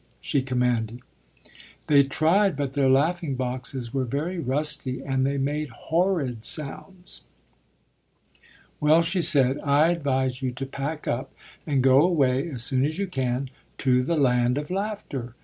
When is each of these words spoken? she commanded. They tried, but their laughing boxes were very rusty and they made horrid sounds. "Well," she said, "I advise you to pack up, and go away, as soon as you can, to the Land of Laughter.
she 0.19 0.41
commanded. 0.41 0.99
They 1.85 2.01
tried, 2.03 2.57
but 2.57 2.73
their 2.73 2.89
laughing 2.89 3.35
boxes 3.35 3.93
were 3.93 4.03
very 4.03 4.39
rusty 4.39 5.03
and 5.03 5.27
they 5.27 5.37
made 5.37 5.69
horrid 5.69 6.43
sounds. 6.43 7.21
"Well," 8.79 9.03
she 9.03 9.21
said, 9.21 9.59
"I 9.59 9.89
advise 9.89 10.41
you 10.41 10.49
to 10.49 10.65
pack 10.65 11.07
up, 11.07 11.35
and 11.67 11.83
go 11.83 12.01
away, 12.01 12.49
as 12.49 12.63
soon 12.63 12.83
as 12.83 12.97
you 12.97 13.05
can, 13.05 13.51
to 13.77 14.01
the 14.01 14.17
Land 14.17 14.57
of 14.57 14.71
Laughter. 14.71 15.35